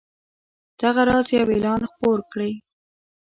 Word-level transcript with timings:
دغه 0.81 1.01
راز 1.09 1.27
یو 1.37 1.45
اعلان 1.53 1.81
خپور 1.91 2.19
کړئ. 2.31 2.51